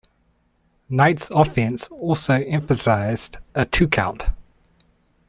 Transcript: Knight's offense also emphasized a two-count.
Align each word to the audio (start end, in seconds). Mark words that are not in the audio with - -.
Knight's 0.89 1.29
offense 1.29 1.87
also 1.89 2.33
emphasized 2.33 3.37
a 3.53 3.65
two-count. 3.65 4.23